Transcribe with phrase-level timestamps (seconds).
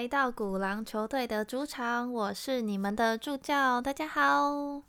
[0.00, 4.82] 来到鼓狼球队的主场，我是你们的助教，大家好。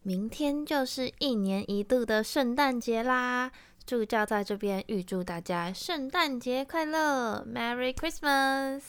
[0.00, 3.52] 明天就是一年一度的圣诞节啦，
[3.84, 8.80] 助教在这边预祝大家圣诞节快乐，Merry Christmas。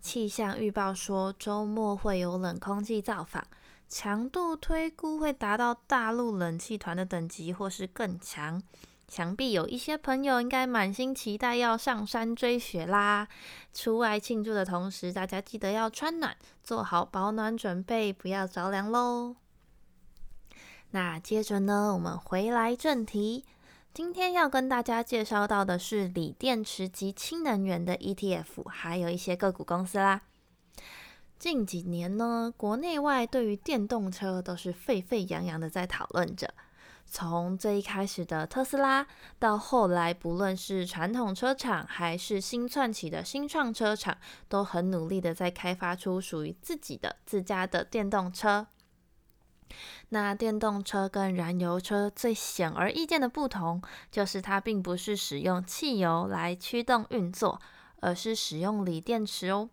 [0.00, 3.44] 气象预报说周末会有冷空气造访，
[3.88, 8.62] 强度推估会达到大陆冷气团的等级或是更强。
[9.12, 13.28] 想必有一些朋友应该满心期待要上山追雪啦！
[13.74, 19.36] 出外庆祝的同时，大家记得要穿暖，做好保暖准备，不要着凉喽。
[20.92, 23.44] 那接着呢，我们回来正题，
[23.92, 30.22] 今天要跟大家介绍到的是锂电池及氢能源的 ETF，还有一些个股公司啦。
[31.38, 36.54] 近几年呢，国内外对于电动车都是沸沸扬扬的在讨论着。
[37.12, 39.06] 从最一开始的特斯拉，
[39.38, 44.16] 到后来不论是传统车厂还是新窜起的新创车厂，
[44.48, 48.66] 都很努力的在开发出属于自己的自家的电动车。
[50.08, 57.60] 那电动车跟燃油车最显而易见的不同，就是它并不是使用汽油来驱动运作，
[58.00, 59.68] 而是使用锂电池哦。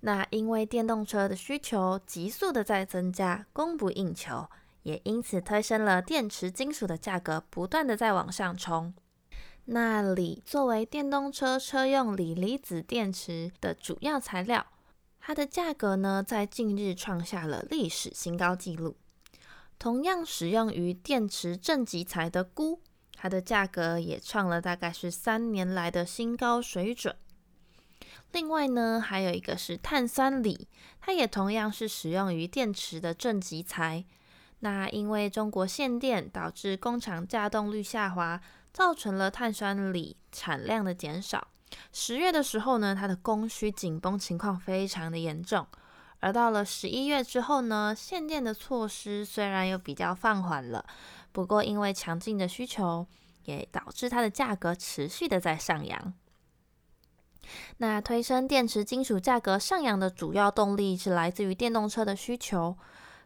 [0.00, 4.48] 那因为电动车的需求急速的在增加，供不应求。
[4.82, 8.94] 也因此推升了电池金属的价格，不断的在往上冲。
[9.66, 14.66] 那锂作为电动车车用锂离子电池的主要材料，
[15.20, 18.96] 它的价格呢，在近日创下了历史新高纪录。
[19.78, 22.80] 同样使用于电池正极材的钴，
[23.14, 27.14] 它的价格也创了大概是三年来的新高水准。
[28.32, 30.68] 另外呢，还有一个是碳酸锂，
[31.00, 34.04] 它也同样是使用于电池的正极材。
[34.60, 38.40] 那因为中国限电导致工厂稼动率下滑，
[38.72, 41.48] 造成了碳酸锂产量的减少。
[41.92, 45.66] 十月的时候呢，它的供需紧绷情况非常的严重。
[46.18, 50.84] 而到了十一月之后呢，限电的措施虽然又比较放缓了，
[51.32, 53.06] 不过因为强劲的需求，
[53.44, 56.12] 也导致它的价格持续的在上扬。
[57.78, 62.76] 那推升电池金属价格上扬的主要动力是来自于电动车的需求。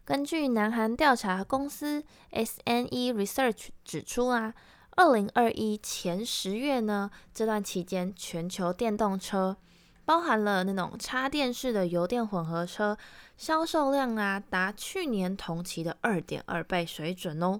[0.05, 4.53] 根据南韩调查公司 SNE Research 指出啊，
[4.91, 9.57] 二零二一前十月呢，这段期间全球电动车，
[10.05, 12.95] 包含了那种插电式的油电混合车，
[13.35, 17.59] 销售量啊达去年同期的二点二倍水准哦。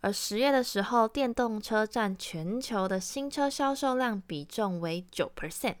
[0.00, 5.74] 而十月的时候，电动车占全球的新车销售量比重为九 percent。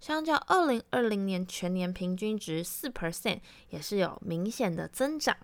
[0.00, 5.36] 相较二零二零年全年平均值四 percent，也是有明显的增长。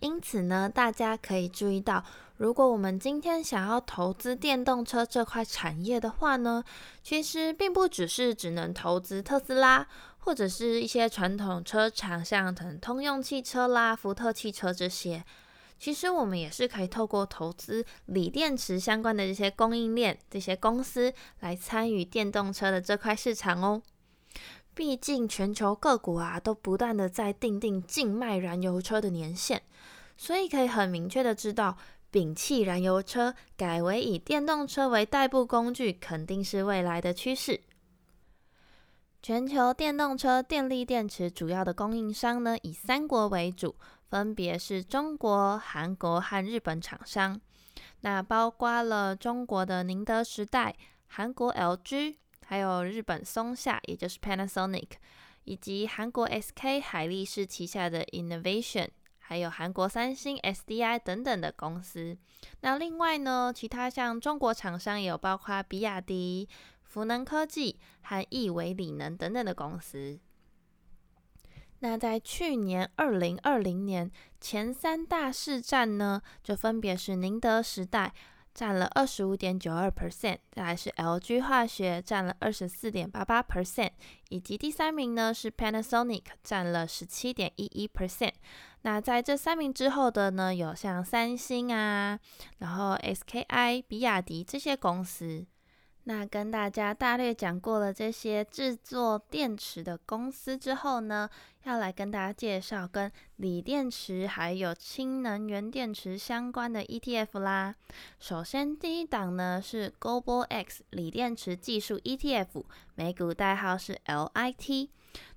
[0.00, 2.02] 因此呢，大家可以注意到，
[2.36, 6.64] 如果我们今天想要投资电动车这块产业的话呢，
[7.02, 9.86] 其实并不只是只能投资特斯拉，
[10.20, 15.22] 或者是一些传统车厂，像腾通用汽车啦、福特汽车这些。
[15.80, 23.80] 其实我们也是可以透过投资锂电池相关的这些供应链、这些公司来参与电动车的这块市场哦。
[24.74, 29.60] 毕竟全球各国啊都不断的在定定禁卖燃油车的年限，
[30.18, 31.78] 所以可以很明确的知道，
[32.12, 37.58] 摒弃燃油车，改为以电动车为代步工具，肯定是未来的趋势。
[39.22, 43.74] 全球电动车电力电池主要的供应商呢，以三国为主。
[44.10, 47.40] 分别是中国、韩国和日本厂商，
[48.00, 50.74] 那包括了中国的宁德时代、
[51.06, 54.88] 韩国 LG，还有日本松下，也就是 Panasonic，
[55.44, 58.88] 以及韩国 SK 海力士旗下的 Innovation，
[59.20, 62.18] 还有韩国三星 SDI 等等的公司。
[62.62, 66.48] 那另外呢，其他像中国厂商有包括比亚迪、
[66.82, 70.18] 福能科技和亿维锂能等等的公司。
[71.80, 74.10] 那在去年二零二零年
[74.40, 78.12] 前三大市占呢，就分别是宁德时代
[78.52, 83.90] 占了二十五点九二 percent，再来是 LG 化学占了二十四点八八 percent，
[84.28, 88.32] 以及第三名呢是 Panasonic 占了十七点一一 percent。
[88.82, 92.18] 那在这三名之后的呢，有像三星啊，
[92.58, 95.46] 然后 SKI、比亚迪这些公司。
[96.10, 101.30] 那跟大家大略讲过了这些制作电池的公司之后呢，
[101.62, 107.76] 要来跟大家介绍跟锂电池还有氢能源电池相关的 ETF 啦。
[108.18, 112.64] 首先第一档呢是 Global X 锂电池技术 ETF，
[112.96, 114.88] 美股代号是 LIT，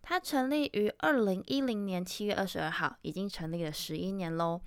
[0.02, 4.60] 它成立于二零一零年七月二十二号，已经成立了十一年喽。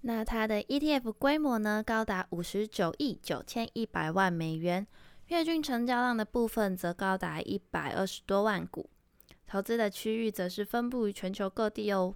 [0.00, 4.84] 那它的 ETF 规模呢高达五十九亿九千一百万美元。
[5.30, 8.90] 月均成交量的部分则高达一百二十多万股，
[9.46, 12.12] 投资的区域则是分布于全球各地哦。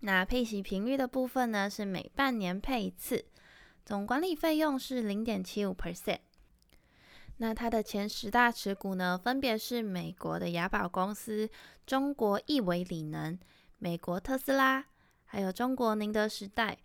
[0.00, 3.24] 那配息频率的部分呢，是每半年配一次，
[3.86, 6.18] 总管理费用是零点七五 percent。
[7.36, 11.48] 那它的前十大持股呢，分别是美国的雅宝公司、
[11.86, 13.38] 中国亿维锂能、
[13.78, 14.84] 美国特斯拉，
[15.24, 16.78] 还有中国宁德时代、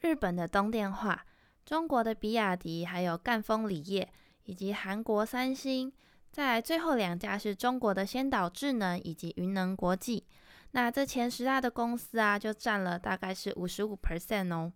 [0.00, 1.26] 日本的东电化、
[1.66, 4.08] 中国的比亚迪，还有赣锋锂业。
[4.44, 5.92] 以及韩国三星，
[6.30, 10.24] 再最后两家是中国的先导智能以及云能国际。
[10.72, 14.72] 那这前十大的公司啊，就占了大概是五十五 percent 哦。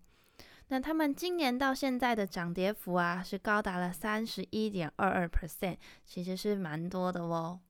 [0.68, 7.60] 那他们今年到现在的涨跌幅啊，是高达了三十一点二二 percent，其实是蛮多的哦。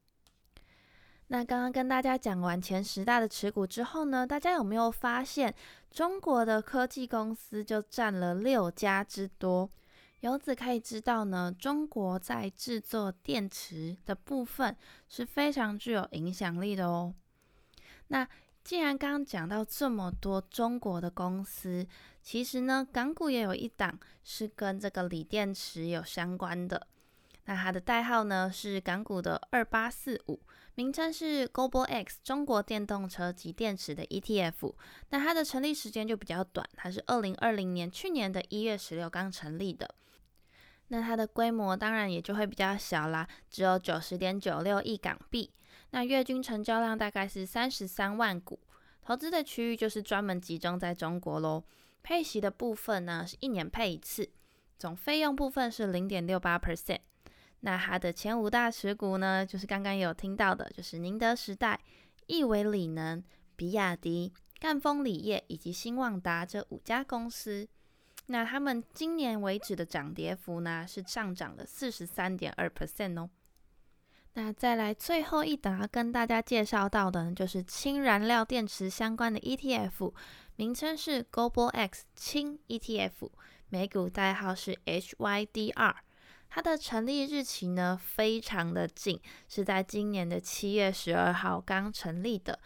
[1.29, 5.55] 那刚刚跟大家讲完前十大的持股之后呢，大家有没有发现
[5.91, 9.69] 中国的科技公司就占了六家之多？
[10.27, 14.77] 由此可以知道呢，中国在制作电池的部分
[15.09, 17.15] 是非常具有影响力的哦。
[18.09, 18.29] 那
[18.65, 21.87] 既然刚刚讲到这么多中国的公司，
[22.25, 26.89] 其实呢，港股也有一档是跟这个锂电池有相关的。
[27.45, 30.41] 那它的代号呢是港股的二八四五，
[30.75, 34.75] 名称是 Global X 中国电动车及电池的 ETF。
[35.11, 39.95] 那它的成立时间就比较短，它是二零二零年去年的一月十六刚成立的。
[40.89, 45.51] 那它的规模当然也就会比较小啦，只有九十点九六亿港币。
[45.91, 48.59] 那月均成交量大概是三十三万股，
[49.03, 51.65] 投资的区域就是专门集中在中国喽。
[52.03, 54.31] 配息的部分呢是一年配一次，
[54.79, 57.01] 总费用部分是零点六八 percent。
[57.61, 61.81] 那它的前五大持股呢，就是刚刚有听到的，就是宁德时代、
[62.27, 63.23] 亿维锂能、
[63.57, 67.67] 比亚迪、赣锋锂业以及新旺达这五家公司。
[68.27, 73.31] 那他们今年为止的涨跌幅呢，是上涨了四十三点二 percent 哦。
[74.35, 80.13] 那再来最后一档要跟大家介绍到的呢，就是氢燃料电池相关的 ETF，
[80.57, 83.31] 名称是 Global X 氢 ETF，
[83.69, 85.95] 美股代号是 HYDR。
[86.49, 92.59] 它的成立日期呢，非常的近，是在今年的七月十二号刚成立的。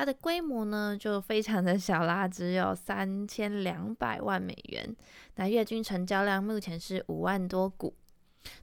[0.00, 4.96] 它的规模呢就非常的小啦，只有三千两百万美元。
[5.34, 7.94] 那月均成交量目前是五万多股。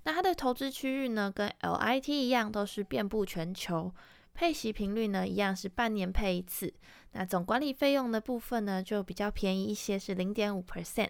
[0.06, 3.94] 那它的投资区域呢，跟 LIT 一样，都是遍布全球。
[4.34, 6.74] 配息频率呢，一样是半年配一次。
[7.12, 11.10] 那总管理费用的部分呢，就比较便宜一些，是零点五 percent。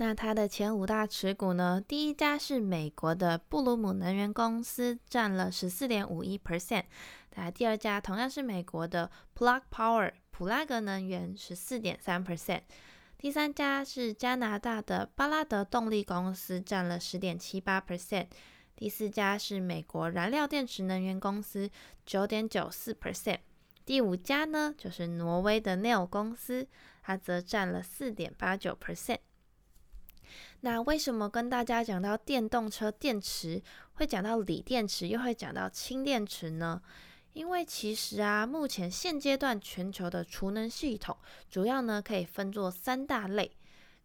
[0.00, 6.84] 那它的前五大持股呢，第一家是美国的布鲁姆能源公司，占了十四点五一 percent。
[7.34, 12.60] 那第二家同样是美国的 Plug Power 普拉格能源，十四点三 percent。
[13.18, 18.28] 第三家是加拿大的巴拉德动力公司，占了十点七八 percent。
[18.76, 21.68] 第四家是美国燃料电池能源公司，
[22.06, 23.38] 九点九四 percent。
[23.84, 26.68] 第五家呢，就是挪威的 Nel 公司，
[27.02, 29.18] 它则占了四点八九 percent。
[30.60, 33.62] 那为什么跟大家讲到电动车电池，
[33.94, 36.80] 会讲到锂电池，又会讲到氢电池呢？
[37.34, 41.16] 因为其实啊，目前现阶段全球的储能系统，
[41.48, 43.52] 主要呢可以分作三大类，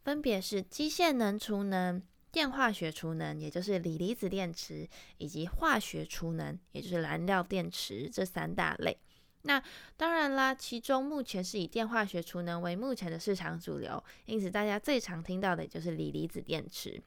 [0.04, 2.02] 分别是机械能储能、
[2.32, 4.88] 电化学储能，也就是锂离子电池，
[5.18, 8.96] 以及化学储能，也就是燃料电池这三大类。
[9.44, 9.62] 那
[9.98, 17.02] 当然啦，其中目前是以电化学储能为目前的市场主流，因此大家最常听到的就是锂离子电池。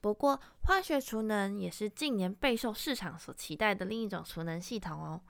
[0.00, 5.20] 不过，化学储能也是近年备受市场所期待的另一种储能系统哦。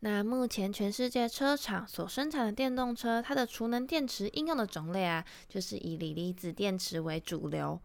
[0.00, 7.78] 那目前全世界车厂所生产的电动车，它的储能电池应用的种类啊，就是以锂离子电池为主流。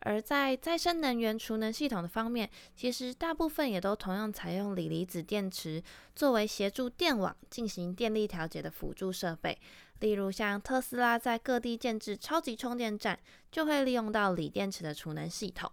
[0.00, 5.82] 而在再生能源储能系统的方面，其实大部分也都同样采用锂离子电池
[6.14, 9.58] 作为协助电网进行电力调节的辅助设备。
[10.00, 13.18] 例如像特斯拉在各地建制超级充电站，
[13.52, 15.70] 就会利用到锂电池的储能系统。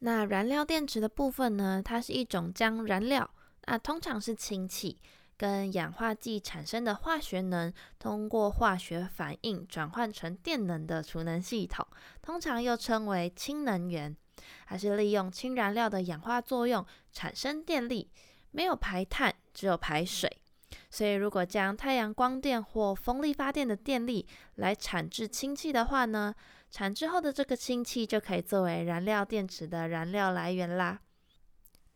[0.00, 1.80] 那燃料电池的部分呢？
[1.84, 3.30] 它是一种将燃料，
[3.66, 4.98] 那通常是氢气。
[5.42, 11.84] 跟氧化剂产生的化学能，通过化学反应转换成电能的储能系统，
[12.22, 14.16] 通常又称为氢能源，
[14.66, 18.08] 还是利用氢燃料的氧化作用产生电力，
[18.52, 20.30] 没有排碳，只有排水。
[20.88, 26.32] 所以，如果将太阳光电或风力发电的电力来产制氢气的话呢，
[26.70, 31.00] 产制后的这个氢气就可以作为燃料电池的燃料来源啦。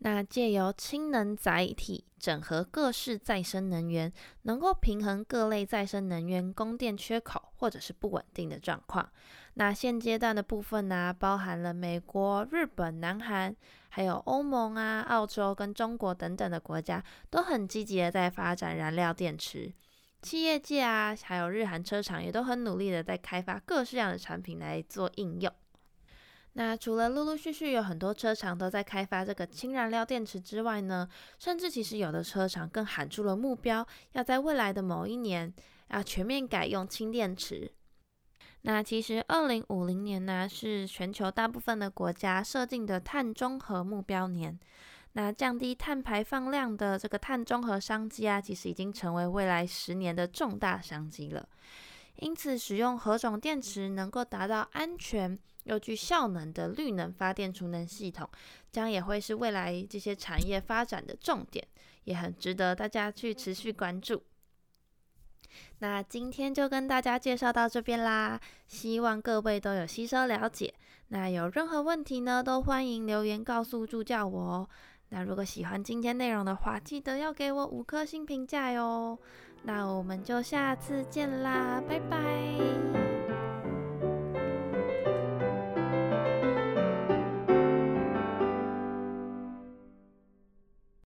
[0.07, 9.11] 那借由氢能载体整合各式再生能源，能够平衡各类再生能源供电缺口或者是不稳定的状况。
[9.55, 13.57] 那现阶段的部分呢，包含了美国、日本、南韩，
[13.89, 19.73] 还有欧盟啊、澳洲跟中国等等的国家，都很积极的在发展燃料电池。
[20.23, 25.53] 企业界啊，还有日韩车厂也都很努力的在开发各式样的产品来做应用。
[26.59, 31.07] 那除了陆陆续续有很多车厂都在开发这个氢燃料电池之外呢，
[31.39, 35.53] 甚至其实有的车厂更喊出了目标，要在未来的某一年
[35.91, 37.71] 要全面改用氢电池。
[38.63, 44.59] 那其实二零五零年呢，是全球大部分的国家设定的碳中和目标年。
[45.13, 51.47] 那降低碳排放量的这个碳中和商机啊，其实已经成为未来十年的重大商机了。
[52.19, 58.29] 因此，使用何种电池能够达到安全又具效能的绿能发电储能系统，
[58.71, 61.67] 将也会是未来这些产业发展的重点，
[62.05, 64.23] 也很值得大家去持续关注。
[65.79, 70.75] 那今天就跟大家介绍到这边啦，希望各位都有吸收了解。
[71.09, 74.69] 那有任何问题呢，都欢迎留言告诉助教我哦。
[75.11, 79.19] 那如果喜欢今天内容的话，记得要给我五颗星评价哟。
[79.67, 83.16] 那我们就下次见啦，拜拜。